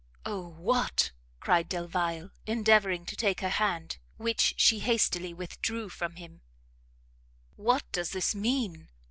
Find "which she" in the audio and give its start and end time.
4.17-4.79